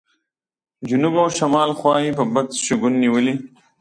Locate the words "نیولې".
3.03-3.35